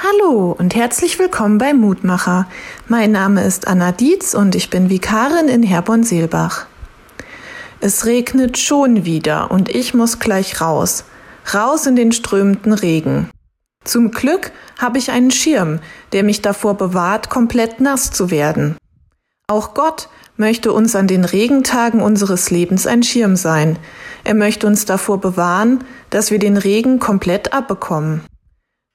Hallo 0.00 0.54
und 0.56 0.76
herzlich 0.76 1.18
willkommen 1.18 1.58
bei 1.58 1.74
Mutmacher. 1.74 2.48
Mein 2.86 3.10
Name 3.10 3.42
ist 3.42 3.66
Anna 3.66 3.90
Dietz 3.90 4.32
und 4.32 4.54
ich 4.54 4.70
bin 4.70 4.90
Vikarin 4.90 5.48
in 5.48 5.64
Herborn-Seelbach. 5.64 6.66
Es 7.80 8.06
regnet 8.06 8.58
schon 8.58 9.04
wieder 9.04 9.50
und 9.50 9.68
ich 9.68 9.94
muss 9.94 10.20
gleich 10.20 10.60
raus. 10.60 11.02
Raus 11.52 11.84
in 11.86 11.96
den 11.96 12.12
strömenden 12.12 12.74
Regen. 12.74 13.28
Zum 13.82 14.12
Glück 14.12 14.52
habe 14.78 14.98
ich 14.98 15.10
einen 15.10 15.32
Schirm, 15.32 15.80
der 16.12 16.22
mich 16.22 16.42
davor 16.42 16.74
bewahrt, 16.74 17.28
komplett 17.28 17.80
nass 17.80 18.12
zu 18.12 18.30
werden. 18.30 18.76
Auch 19.48 19.74
Gott 19.74 20.08
möchte 20.36 20.72
uns 20.72 20.94
an 20.94 21.08
den 21.08 21.24
Regentagen 21.24 22.02
unseres 22.02 22.50
Lebens 22.50 22.86
ein 22.86 23.02
Schirm 23.02 23.34
sein. 23.34 23.80
Er 24.22 24.34
möchte 24.34 24.68
uns 24.68 24.84
davor 24.84 25.20
bewahren, 25.20 25.82
dass 26.10 26.30
wir 26.30 26.38
den 26.38 26.56
Regen 26.56 27.00
komplett 27.00 27.52
abbekommen. 27.52 28.20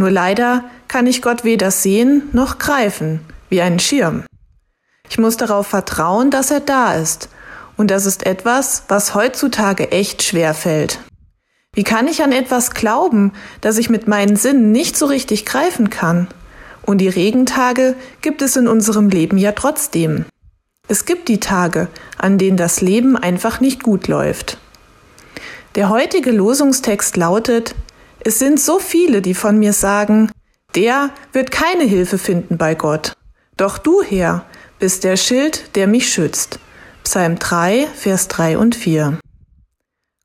Nur 0.00 0.10
leider 0.10 0.64
kann 0.88 1.06
ich 1.06 1.20
Gott 1.20 1.44
weder 1.44 1.70
sehen 1.70 2.30
noch 2.32 2.56
greifen, 2.56 3.20
wie 3.50 3.60
einen 3.60 3.78
Schirm. 3.78 4.24
Ich 5.10 5.18
muss 5.18 5.36
darauf 5.36 5.66
vertrauen, 5.66 6.30
dass 6.30 6.50
er 6.50 6.60
da 6.60 6.94
ist. 6.94 7.28
Und 7.76 7.90
das 7.90 8.06
ist 8.06 8.24
etwas, 8.24 8.84
was 8.88 9.14
heutzutage 9.14 9.92
echt 9.92 10.22
schwer 10.22 10.54
fällt. 10.54 11.00
Wie 11.74 11.82
kann 11.82 12.08
ich 12.08 12.22
an 12.22 12.32
etwas 12.32 12.70
glauben, 12.70 13.34
das 13.60 13.76
ich 13.76 13.90
mit 13.90 14.08
meinen 14.08 14.36
Sinnen 14.36 14.72
nicht 14.72 14.96
so 14.96 15.04
richtig 15.04 15.44
greifen 15.44 15.90
kann? 15.90 16.28
Und 16.80 16.96
die 16.96 17.10
Regentage 17.10 17.94
gibt 18.22 18.40
es 18.40 18.56
in 18.56 18.68
unserem 18.68 19.10
Leben 19.10 19.36
ja 19.36 19.52
trotzdem. 19.52 20.24
Es 20.88 21.04
gibt 21.04 21.28
die 21.28 21.40
Tage, 21.40 21.88
an 22.16 22.38
denen 22.38 22.56
das 22.56 22.80
Leben 22.80 23.18
einfach 23.18 23.60
nicht 23.60 23.82
gut 23.82 24.08
läuft. 24.08 24.56
Der 25.74 25.90
heutige 25.90 26.30
Losungstext 26.30 27.18
lautet, 27.18 27.74
es 28.24 28.38
sind 28.38 28.60
so 28.60 28.78
viele, 28.78 29.22
die 29.22 29.34
von 29.34 29.58
mir 29.58 29.72
sagen, 29.72 30.30
der 30.74 31.10
wird 31.32 31.50
keine 31.50 31.84
Hilfe 31.84 32.18
finden 32.18 32.58
bei 32.58 32.74
Gott. 32.74 33.14
Doch 33.56 33.78
du, 33.78 34.02
Herr, 34.02 34.44
bist 34.78 35.04
der 35.04 35.16
Schild, 35.16 35.76
der 35.76 35.86
mich 35.86 36.12
schützt. 36.12 36.58
Psalm 37.04 37.38
3, 37.38 37.86
Vers 37.94 38.28
3 38.28 38.58
und 38.58 38.74
4. 38.74 39.18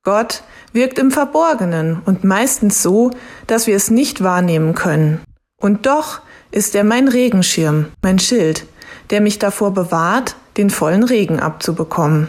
Gott 0.04 0.44
wirkt 0.72 1.00
im 1.00 1.10
Verborgenen 1.10 2.02
und 2.06 2.24
meistens 2.24 2.84
so, 2.84 3.12
dass 3.48 3.66
wir 3.66 3.76
es 3.76 3.90
nicht 3.90 4.22
wahrnehmen 4.22 4.76
können. 4.76 5.22
Und 5.60 5.86
doch 5.86 6.22
ist 6.52 6.76
er 6.76 6.84
mein 6.84 7.08
Regenschirm, 7.08 7.88
mein 8.04 8.20
Schild, 8.20 8.66
der 9.10 9.22
mich 9.22 9.40
davor 9.40 9.74
bewahrt, 9.74 10.36
den 10.58 10.70
vollen 10.70 11.04
Regen 11.04 11.40
abzubekommen. 11.40 12.28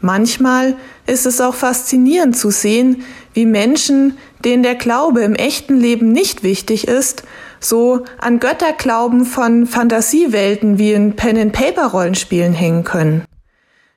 Manchmal 0.00 0.76
ist 1.06 1.24
es 1.24 1.40
auch 1.40 1.54
faszinierend 1.54 2.36
zu 2.36 2.50
sehen, 2.50 3.04
wie 3.34 3.46
Menschen, 3.46 4.16
denen 4.44 4.62
der 4.62 4.76
Glaube 4.76 5.22
im 5.22 5.34
echten 5.34 5.76
Leben 5.76 6.12
nicht 6.12 6.42
wichtig 6.42 6.88
ist, 6.88 7.24
so 7.60 8.04
an 8.18 8.40
Götterglauben 8.40 9.24
von 9.24 9.66
Fantasiewelten 9.66 10.78
wie 10.78 10.92
in 10.92 11.16
Pen-and-Paper-Rollenspielen 11.16 12.52
hängen 12.52 12.84
können. 12.84 13.24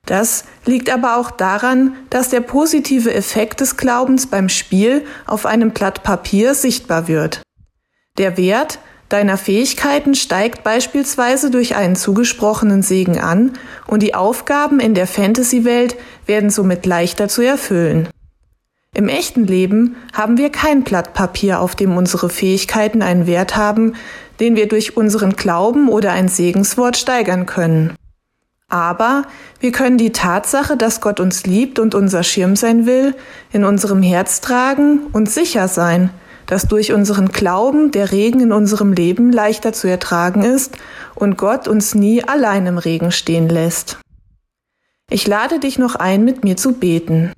Das 0.05 0.45
liegt 0.66 0.89
aber 0.89 1.17
auch 1.17 1.31
daran, 1.31 1.95
dass 2.09 2.29
der 2.29 2.39
positive 2.39 3.13
Effekt 3.13 3.59
des 3.59 3.75
Glaubens 3.75 4.27
beim 4.27 4.47
Spiel 4.47 5.05
auf 5.25 5.45
einem 5.45 5.72
Blatt 5.72 6.01
Papier 6.03 6.53
sichtbar 6.55 7.07
wird. 7.07 7.41
Der 8.17 8.38
Wert 8.38 8.79
deiner 9.09 9.38
Fähigkeiten 9.38 10.16
steigt 10.16 10.63
beispielsweise 10.63 11.51
durch 11.51 11.75
einen 11.75 11.95
zugesprochenen 11.95 12.81
Segen 12.81 13.19
an 13.19 13.53
und 13.85 14.01
die 14.01 14.16
Aufgaben 14.16 14.79
in 14.79 14.94
der 14.94 15.07
Fantasy-Welt 15.07 15.95
werden 16.25 16.49
somit 16.49 16.85
leichter 16.85 17.27
zu 17.27 17.41
erfüllen. 17.41 18.09
Im 18.95 19.09
echten 19.09 19.45
Leben 19.45 19.95
haben 20.13 20.38
wir 20.38 20.49
kein 20.49 20.83
Blatt 20.83 21.13
Papier, 21.13 21.59
auf 21.59 21.75
dem 21.75 21.97
unsere 21.97 22.30
Fähigkeiten 22.30 23.02
einen 23.02 23.27
Wert 23.27 23.55
haben, 23.55 23.94
den 24.39 24.55
wir 24.55 24.67
durch 24.67 24.97
unseren 24.97 25.35
Glauben 25.35 25.89
oder 25.89 26.11
ein 26.11 26.27
Segenswort 26.27 26.97
steigern 26.97 27.45
können. 27.45 27.95
Aber 28.69 29.23
wir 29.59 29.71
können 29.71 29.97
die 29.97 30.11
Tatsache, 30.11 30.75
dass 30.75 30.99
Gott 30.99 31.19
uns 31.19 31.45
liebt 31.45 31.79
und 31.79 31.95
unser 31.95 32.23
Schirm 32.23 32.56
sein 32.56 32.85
will, 32.85 33.16
in 33.51 33.63
unserem 33.63 34.01
Herz 34.01 34.41
tragen 34.41 35.07
und 35.13 35.29
sicher 35.29 35.67
sein, 35.67 36.09
dass 36.47 36.67
durch 36.67 36.91
unseren 36.91 37.29
Glauben 37.29 37.91
der 37.91 38.12
Regen 38.12 38.41
in 38.41 38.51
unserem 38.51 38.94
Leben 38.94 39.31
leichter 39.31 39.72
zu 39.73 39.88
ertragen 39.88 40.44
ist 40.44 40.78
und 41.16 41.38
Gott 41.38 41.67
uns 41.67 41.95
nie 41.95 42.23
allein 42.23 42.66
im 42.66 42.78
Regen 42.78 43.12
stehen 43.12 43.47
lässt. 43.47 44.00
Ich 45.09 45.25
lade 45.28 45.59
dich 45.59 45.79
noch 45.79 45.95
ein, 45.95 46.25
mit 46.25 46.44
mir 46.44 46.57
zu 46.57 46.73
beten. 46.73 47.31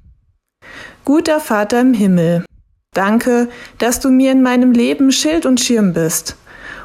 Guter 1.09 1.39
Vater 1.39 1.81
im 1.81 1.95
Himmel, 1.95 2.45
danke, 2.93 3.49
dass 3.79 3.99
du 3.99 4.09
mir 4.09 4.31
in 4.31 4.43
meinem 4.43 4.73
Leben 4.73 5.11
Schild 5.11 5.47
und 5.47 5.59
Schirm 5.59 5.93
bist 5.93 6.35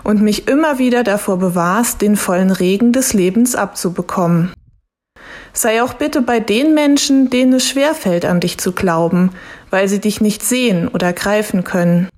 und 0.02 0.22
mich 0.22 0.48
immer 0.48 0.78
wieder 0.78 1.04
davor 1.04 1.38
bewahrst, 1.38 2.00
den 2.00 2.16
vollen 2.16 2.50
Regen 2.50 2.94
des 2.94 3.12
Lebens 3.12 3.54
abzubekommen. 3.54 4.54
Sei 5.52 5.82
auch 5.82 5.92
bitte 5.92 6.22
bei 6.22 6.40
den 6.40 6.72
Menschen, 6.72 7.28
denen 7.28 7.52
es 7.52 7.68
schwerfällt, 7.68 8.24
an 8.24 8.40
dich 8.40 8.56
zu 8.56 8.72
glauben, 8.72 9.28
weil 9.68 9.88
sie 9.88 10.00
dich 10.00 10.22
nicht 10.22 10.42
sehen 10.42 10.88
oder 10.88 11.12
greifen 11.12 11.62
können. 11.62 12.08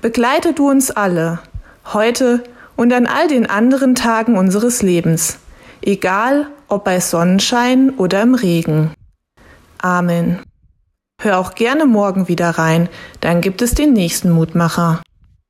Begleite 0.00 0.52
du 0.52 0.70
uns 0.70 0.92
alle, 0.92 1.40
heute 1.92 2.44
und 2.76 2.92
an 2.92 3.08
all 3.08 3.26
den 3.26 3.50
anderen 3.50 3.96
Tagen 3.96 4.38
unseres 4.38 4.82
Lebens, 4.82 5.38
egal 5.82 6.46
ob 6.68 6.84
bei 6.84 7.00
Sonnenschein 7.00 7.90
oder 7.90 8.22
im 8.22 8.36
Regen. 8.36 8.94
Amen. 9.78 10.38
Hör 11.24 11.38
auch 11.38 11.54
gerne 11.54 11.86
morgen 11.86 12.28
wieder 12.28 12.50
rein, 12.50 12.90
dann 13.20 13.40
gibt 13.40 13.62
es 13.62 13.72
den 13.72 13.94
nächsten 13.94 14.30
Mutmacher. 14.30 15.00